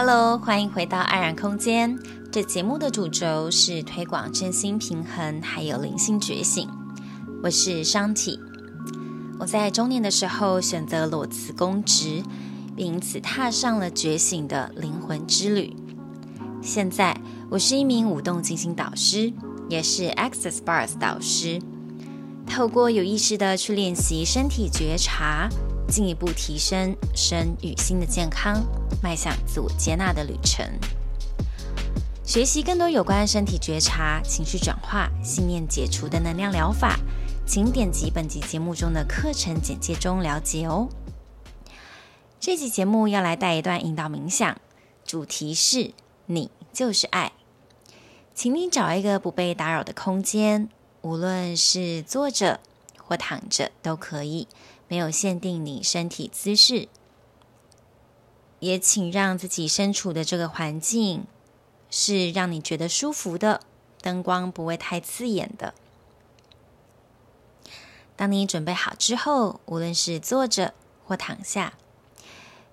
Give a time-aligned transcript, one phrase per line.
[0.00, 1.98] Hello，欢迎回到爱然空间。
[2.30, 6.68] 这节目的主轴是推广身心平衡，还有灵性觉醒。
[7.42, 8.38] 我是商体。
[9.40, 12.22] 我在中年的时候选择裸辞公职，
[12.76, 15.74] 并因此踏上了觉醒的灵魂之旅。
[16.62, 17.20] 现在，
[17.50, 19.32] 我是一名舞动静心导师，
[19.68, 21.60] 也是 Access Bars 导师。
[22.46, 25.48] 透过有意识的去练习身体觉察，
[25.88, 28.62] 进一步提升身与心的健康。
[29.02, 30.66] 迈向自我接纳的旅程，
[32.24, 36.98] 学习更多有关身体觉察、情绪转化、信念解除的能量疗法，
[37.46, 40.88] 请点击本集节目中的课程简介中了解哦。
[42.40, 44.58] 这集节目要来带一段引导冥想，
[45.04, 45.92] 主题是
[46.26, 47.32] “你就是爱”。
[48.34, 50.68] 请你找一个不被打扰的空间，
[51.02, 52.60] 无论是坐着
[52.96, 54.48] 或躺着都可以，
[54.88, 56.88] 没有限定你身体姿势。
[58.60, 61.26] 也请让自己身处的这个环境
[61.90, 63.60] 是让你觉得舒服的，
[64.02, 65.74] 灯光不会太刺眼的。
[68.16, 70.74] 当你准备好之后，无论是坐着
[71.06, 71.74] 或躺下，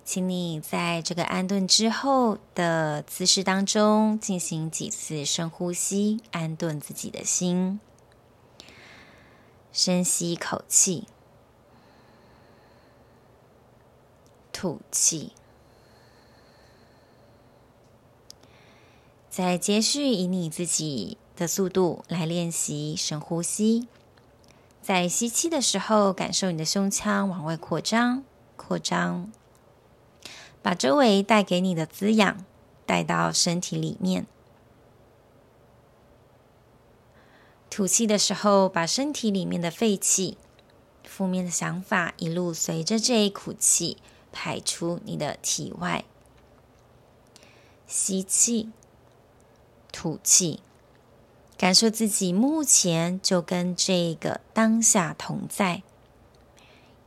[0.03, 7.79] 请你在这个安顿之后的姿势当中进行几次深呼吸，安顿自己的心。
[9.71, 11.07] 深吸一口气，
[14.65, 15.31] 吐气。
[19.29, 23.87] 再接续以你自己的速度来练习深呼吸。
[24.81, 28.23] 在吸气的时候，感受你的胸腔往外扩张，
[28.55, 29.31] 扩张，
[30.63, 32.43] 把周围带给你的滋养
[32.87, 34.25] 带到身体里面。
[37.69, 40.39] 吐气的时候，把身体里面的废气、
[41.03, 43.97] 负面的想法一路随着这一口气
[44.35, 46.03] 排出你的体外。
[47.87, 48.69] 吸气。
[49.97, 50.59] 吐气，
[51.57, 55.83] 感受自己目前就跟这个当下同在，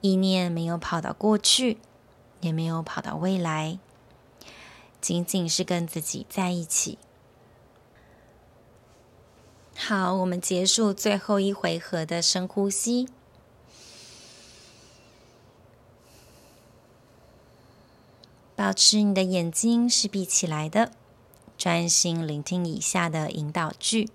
[0.00, 1.77] 意念没有跑到过去，
[2.41, 3.78] 也没有跑到未来，
[5.03, 6.97] 仅仅是跟自己在一起。
[9.77, 13.06] 好，我们结束最后一回合的深呼吸，
[18.58, 20.91] 保持你的眼睛是闭起来的。
[21.56, 24.10] 专心聆听以下的引导句：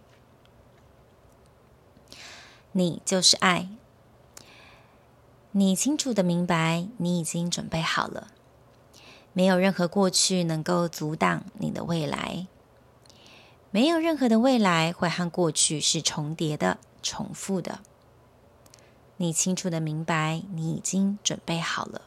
[2.74, 3.70] 你就是爱。
[5.52, 8.34] 你清楚的明白，你已经准备好了。
[9.32, 12.46] 没有任何过去能够阻挡你的未来。
[13.72, 17.80] 没有任何的未来会和过去是重叠的、重复的。
[19.16, 22.02] 你清楚的明白，你已经准备好了。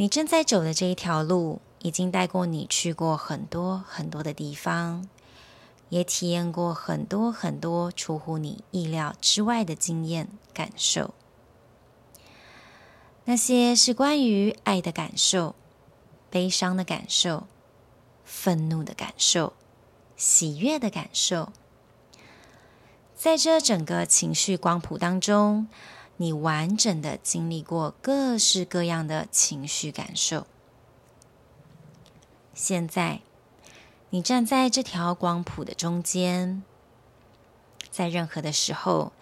[0.00, 1.60] 你正在走的这一条路。
[1.82, 5.08] 已经带过你去过很多很多的地方，
[5.88, 11.14] 也体验过很多很多出乎你意料之外的经验感受。
[13.24, 15.54] 那些是关于爱的感受、
[16.28, 17.46] 悲伤的感受、
[18.26, 19.54] 愤怒的感受、
[20.18, 21.50] 喜悦的感受。
[23.16, 25.66] 在这整个情绪光谱当中，
[26.20, 30.46] 你完整的经历过各式各样的情绪感受。
[32.52, 33.22] 现在，
[34.10, 36.62] 你站在这条光谱的中间，
[37.90, 39.12] 在任何的时候，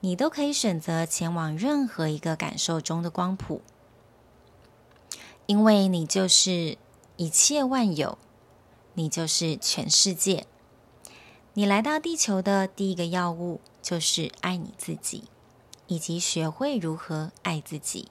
[0.00, 3.62] 你都可以选择前往任何一个感受中的光谱，
[5.46, 6.76] 因为你就是
[7.16, 8.18] 一切万有，
[8.94, 10.44] 你就是全世界。
[11.54, 15.22] 你来到地球的第一个要务就是爱你自己，
[15.88, 18.08] 以及学会如何爱自己，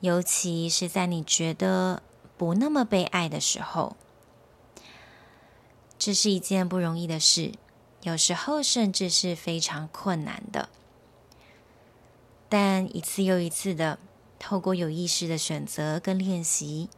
[0.00, 2.02] 尤其是在你觉得。
[2.38, 3.96] 不那么被爱的时候，
[5.98, 7.50] 这是一件不容易的事，
[8.02, 10.68] 有时候甚至是非常困难的。
[12.48, 13.98] 但一次又一次的
[14.38, 16.88] 透过有意识的选择跟练习，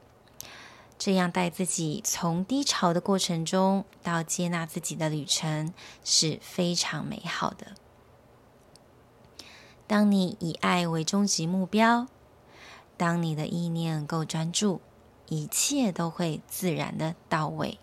[0.98, 5.72] 这样带自己从低潮的过程中到接纳自己的旅程
[6.04, 7.68] 是非常美好的。
[9.91, 12.07] 当你以爱为终极目标，
[12.97, 14.81] 当你的意念够专注。
[15.27, 17.78] 一切都会自然的到位，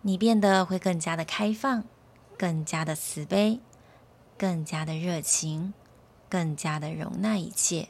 [0.00, 1.84] 你变得会更加的开放，
[2.36, 3.60] 更加的慈悲，
[4.36, 5.74] 更加的热情，
[6.28, 7.88] 更加的容纳一切，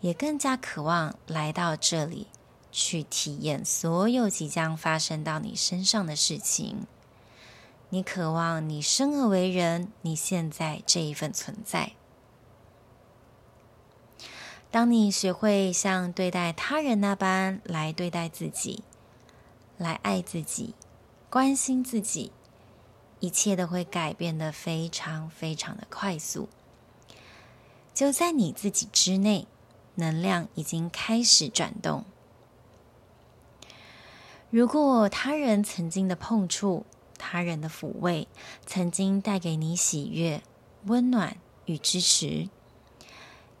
[0.00, 2.26] 也更加渴望来到这里
[2.70, 6.86] 去体验所有即将发生到你身上的事情。
[7.90, 11.92] 你渴望你生而为人，你现在这一份存在。
[14.70, 18.82] 当你学会像对待他人那般来对待自己，
[19.78, 20.74] 来爱自己，
[21.30, 22.32] 关心自己，
[23.20, 26.48] 一切都会改变的非常非常的快速。
[27.94, 29.46] 就在你自己之内，
[29.94, 32.04] 能量已经开始转动。
[34.50, 36.84] 如果他人曾经的碰触，
[37.26, 38.28] 他人的抚慰，
[38.66, 40.42] 曾经带给你喜悦、
[40.84, 42.50] 温暖与支持，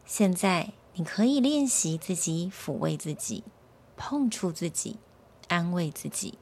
[0.04, 3.42] 现在你可以练习自己抚慰自己，
[3.96, 4.98] 碰触自己，
[5.48, 6.34] 安慰自己。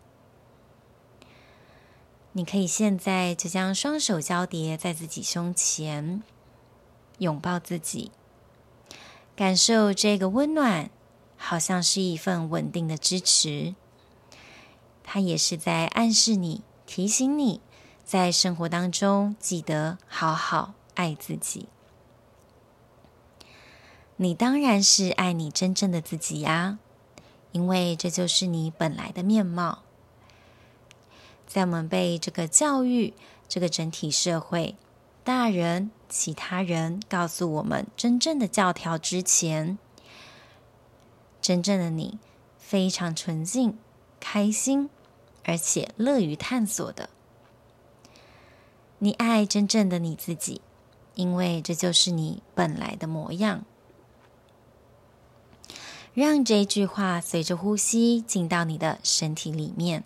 [2.33, 6.25] 你可以现在就将双手交叠在自己胸前。
[7.19, 8.11] 拥抱自己，
[9.37, 10.91] 感受这个温暖，
[11.37, 13.77] 好像是一份稳定的支持。
[15.05, 16.63] 它也是在暗示你、
[16.94, 17.62] 提醒你，
[18.05, 21.71] 在生活当中记得好好爱自己。
[24.17, 26.79] 你当然是爱你真正的自己呀，
[27.53, 29.79] 因为这就是你本来的面貌。
[31.47, 33.15] 在我们被这个教育、
[33.49, 34.77] 这个整体社会、
[35.25, 39.79] 大人、其他人告诉我们真正的教条之前，
[41.41, 42.19] 真正的你
[42.59, 43.79] 非常纯净、
[44.21, 44.91] 开心，
[45.44, 47.09] 而且乐于探索的。
[48.99, 50.61] 你爱真正的你自己，
[51.15, 53.65] 因为这就是你本来的模样。
[56.15, 60.05] 让这句话随着呼吸进到你的身体里面，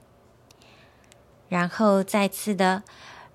[1.48, 2.82] 然后再次的。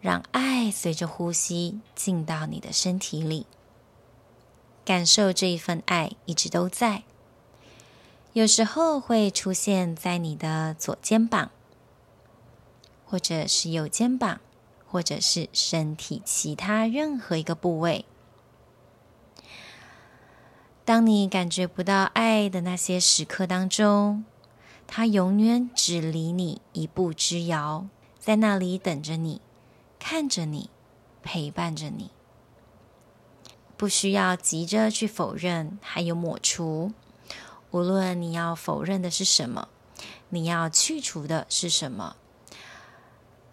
[0.02, 3.46] 让爱随着呼吸进到你的身体里，
[4.84, 7.04] 感受这一份爱一直都在。
[8.34, 11.52] 有时候会出现在你的左肩膀，
[13.12, 14.40] 或者是右肩膀，
[14.88, 18.06] 或者是身体其他任何一个部位。
[20.86, 24.24] 当你感觉不到爱的那些时刻当中，
[24.88, 27.88] 它永远只离你一步之遥，
[28.18, 29.42] 在那里等着你。
[30.00, 30.70] 看着你，
[31.22, 32.12] 陪伴着你，
[33.76, 36.94] 不需要急着去否认，还有抹除。
[37.72, 39.68] 无论你要否认的是什么，
[40.30, 42.16] 你要去除的是什么，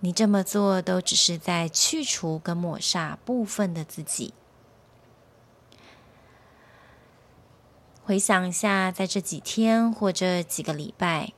[0.01, 4.33] 你这么做都只是在去除跟抹杀部分的自己。
[8.05, 11.33] 回想一下，在这几天或者几个礼拜，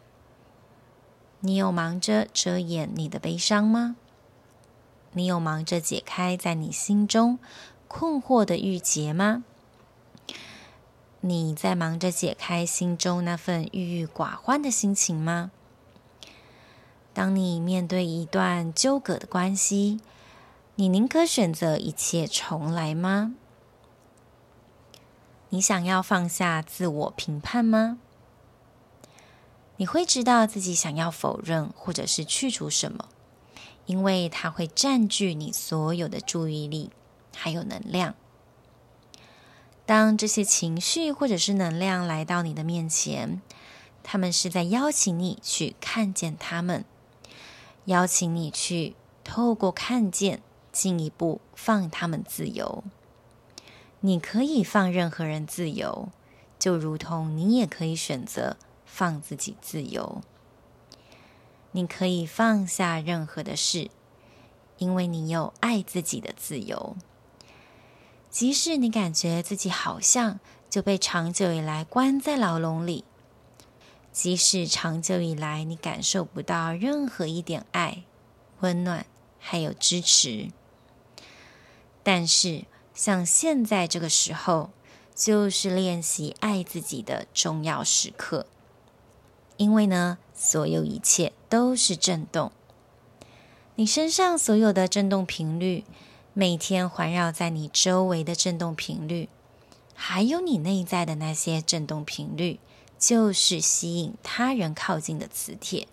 [1.40, 3.96] 你有忙着遮掩你的悲伤吗？
[5.12, 7.40] 你有忙着解开在你心中
[7.88, 9.42] 困惑的郁结吗？
[11.22, 15.50] 你在忙着解开心中那份郁郁寡欢的心情吗？
[17.12, 20.00] 当你面对一段纠葛的关系，
[20.76, 23.34] 你宁可选择一切重来吗？
[25.50, 27.98] 你想要放下自我评判吗？
[29.76, 33.08] 你会知道自己想要否认或者是去除什么？
[33.86, 36.90] 因为它会占据你所有的注意力，
[37.34, 38.14] 还有能量。
[39.84, 43.42] 当这些情绪或者是能量来到你的面前，
[44.04, 46.84] 他们是在邀请你去看见他们，
[47.86, 48.94] 邀请你去
[49.24, 52.84] 透过看见，进一步放他们自由。
[54.00, 56.08] 你可以放任何人自由，
[56.58, 60.22] 就如同你也可以选择放自己自由。
[61.72, 63.90] 你可以放下任何的事，
[64.78, 66.96] 因为你有爱自己的自由。
[68.28, 73.04] 即使你感觉自己好像就被长久以来关在牢笼里，
[74.12, 78.02] 即使长久以来你感受不到任何一点爱、
[78.60, 79.06] 温暖
[79.38, 80.48] 还有支持，
[82.02, 84.70] 但是像现在这个时候，
[85.14, 88.46] 就是练习爱自己的重要时刻。
[89.56, 92.50] 因为呢，所有一切都是震动。
[93.76, 95.84] 你身上所有的震动频率，
[96.32, 99.28] 每天环绕在你周围的震动频率，
[99.94, 102.58] 还有你内在的那些震动频率，
[103.00, 105.88] 就是吸引他人靠近的磁铁。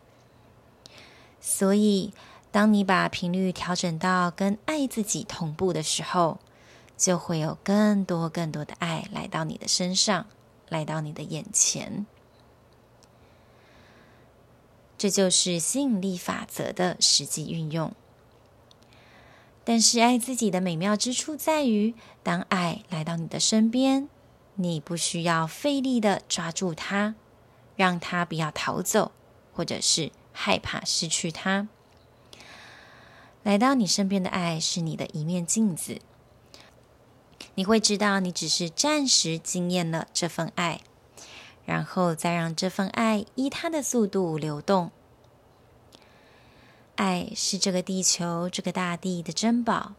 [1.41, 2.13] 所以，
[2.51, 6.39] 当你把频率调整到跟爱自己同步的时候，
[6.97, 10.25] 就会有更多更多的爱来到你的身上，
[10.67, 12.05] 来到你的眼前。
[14.97, 17.93] 这就是吸引力法则的实际运用。
[19.63, 24.09] 但是，爱自己的美妙之处在于，当爱来到你的身边，
[24.59, 27.15] 你不需要费力的抓住它，
[27.75, 29.11] 让它不要逃走，
[29.53, 31.67] 或者是害怕失去它。
[33.43, 35.99] 来到你身边的爱是你的一面镜子，
[37.55, 40.81] 你会知道你只是暂时惊艳了这份爱，
[41.65, 44.91] 然后再让这份爱依它的速度流动。
[46.95, 49.93] 爱是这个地球、这个大地的珍宝。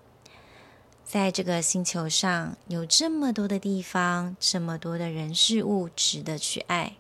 [1.09, 6.99] 在这个星球上有这么多的地方，这么多的人事物值得去爱。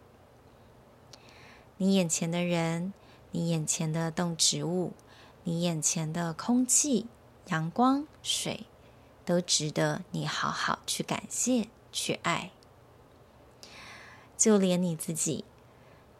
[1.76, 2.94] 你眼前的人，
[3.32, 4.94] 你眼前的动植物，
[5.44, 7.06] 你眼前的空气、
[7.48, 8.64] 阳光、水，
[9.26, 12.50] 都值得你好好去感谢、去爱。
[14.38, 15.44] 就连你自己，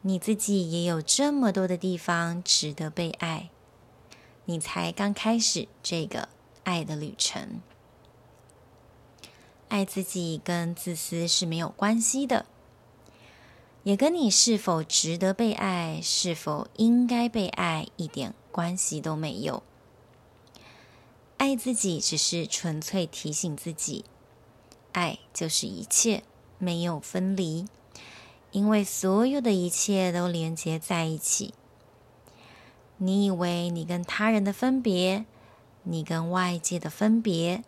[0.02, 3.49] 你自己也有这么多的地方值得被爱。
[4.45, 6.28] 你才刚开始这个
[6.64, 7.62] 爱的旅程。
[9.68, 12.46] 爱自己跟自私是没有关系的，
[13.82, 19.62] 也跟你是否值得被爱、是否应该被爱一点关系都没有。
[21.37, 24.04] 爱自己只是纯粹提醒自己，
[24.92, 26.25] 爱就是一切，
[26.58, 27.66] 没有分离，
[28.50, 31.54] 因为所有的一切都连接在一起。
[32.96, 35.25] 你以为你跟他人的分别，
[35.84, 37.62] 你跟外界的分别，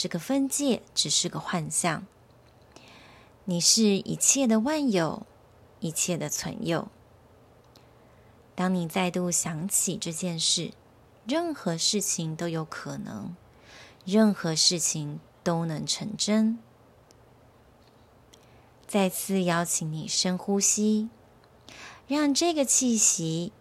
[0.00, 2.06] 这个分界只是个幻象。
[3.44, 5.26] 你是一切的万有，
[5.80, 6.88] 一切的存有。
[8.54, 10.72] 当你再度想起这件事，
[11.26, 13.36] 任何事情都有可能，
[14.06, 16.58] 任何事情都能成真。
[18.86, 21.10] 再次邀请你深呼吸，
[22.08, 23.52] 让这个气息。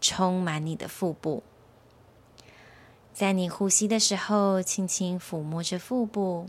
[0.00, 1.44] 充满你的腹部，
[3.12, 6.46] 在你呼吸的时候，轻轻抚摸着腹部，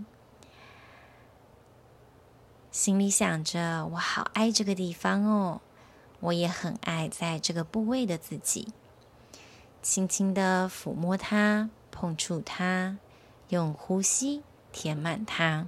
[2.72, 5.62] 心里想着：“我好爱这个地方哦，
[6.22, 8.70] 我也很爱在这个部位的自己。”
[9.84, 12.98] 轻轻的抚摸它，碰触它，
[13.50, 14.42] 用呼吸
[14.72, 15.68] 填满它。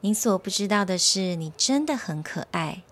[0.00, 2.82] 你所不知道的是，你真的很可爱。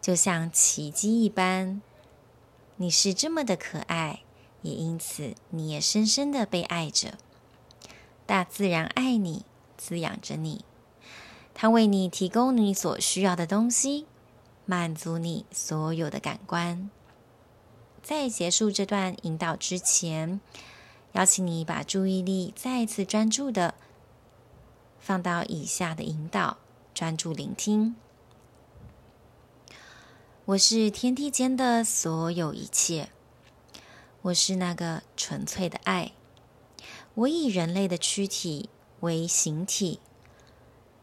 [0.00, 1.82] 就像奇迹一般，
[2.76, 4.20] 你是这么的可爱，
[4.66, 7.14] 也因此你也深深的被爱着。
[8.26, 9.44] 大自然爱你，
[9.76, 10.64] 滋养着你，
[11.54, 14.06] 它为你提供你所需要的东西，
[14.64, 16.90] 满足你所有的感官。
[18.02, 20.40] 在结束这段引导之前，
[21.12, 23.74] 邀请你把注意力再次专注的
[24.98, 26.56] 放到以下的引导，
[26.92, 27.94] 专注聆听。
[30.46, 33.08] 我是天地间的所有一切，
[34.26, 36.10] 我是那个纯粹的爱。
[37.14, 38.68] 我以人类的躯体
[38.98, 40.00] 为形体，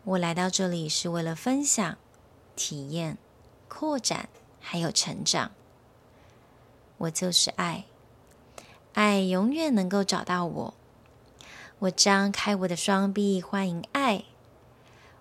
[0.04, 1.98] 我来到这里是为了分享、
[2.58, 3.18] 体验、
[3.70, 4.28] 扩展，
[4.60, 5.52] 还有成长。
[6.98, 7.86] 我就是爱，
[8.92, 10.74] 爱永远能够找到我。
[11.80, 14.26] 我张开我的双臂，欢迎爱。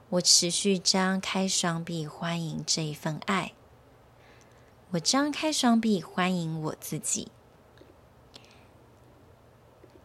[0.09, 3.53] 我持续张开双臂，欢迎这一份爱。
[4.91, 7.31] 我张开双臂，欢迎我自己。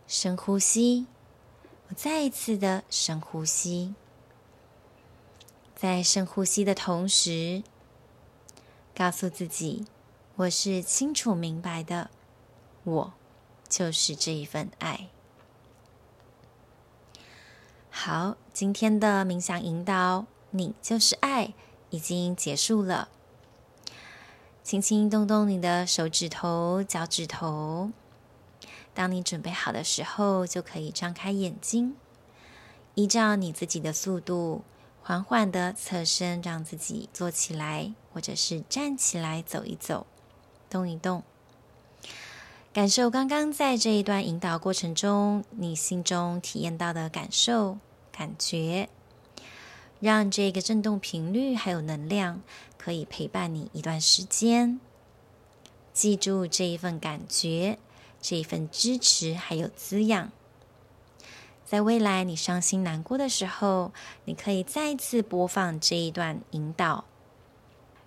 [0.08, 1.06] 深呼吸，
[1.90, 3.94] 我再一次的深呼吸。
[5.76, 7.62] 在深呼吸的同时，
[8.96, 9.86] 告诉自己，
[10.38, 12.10] 我是清楚明白的，
[12.86, 13.14] 我
[13.68, 15.10] 就是这一份爱。
[17.90, 21.54] 好，今天的冥想引导，你就是爱，
[21.90, 23.10] 已经结束了。
[24.64, 27.92] 轻轻动动你的手指头、脚趾头。
[28.98, 31.96] 当你准备好的时候，就可以张开眼睛，
[32.96, 34.64] 依照你自己的速度，
[35.04, 40.08] 缓缓的侧身，让自己坐起来，或者是站起来走一走、
[40.68, 41.22] 动一动，
[42.74, 47.78] 感受刚刚在这一段引导过程中，你心中体验到的感受、
[48.12, 48.90] 感觉。
[50.00, 52.42] 让这个振动频率还有能量
[52.80, 54.80] 可以陪伴你一段时间。
[55.94, 57.78] 记住这一份感觉，
[58.28, 60.30] 这一份支持还有滋养。
[61.64, 63.94] 在未来你伤心难过的时候，
[64.26, 67.06] 你可以再次播放这一段引导，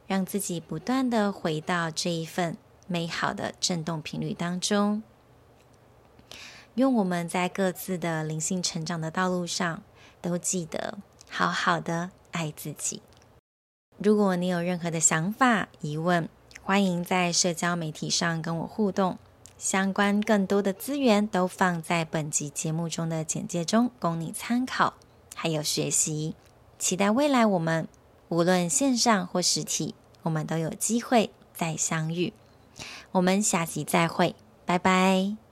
[0.06, 5.02] 让自己不断的回到这一份美好的振动频率当中。
[6.74, 9.82] 用我们在各自的灵性成长的道路上
[10.20, 10.98] 都记得。
[11.30, 13.00] 好好的爱自己。
[13.96, 16.28] 如果你有任何的想法、疑问，
[16.62, 19.16] 欢迎在社交媒体上跟我互动。
[19.60, 24.94] 相关更多的资源都放在本集节目中的简介中，供你参考，
[25.34, 26.34] 还有学习。
[26.78, 27.86] 期待未来我们
[28.30, 32.32] 无论线上或实体，我们都有机会再相遇。
[33.12, 35.49] 我们下集再会，拜拜。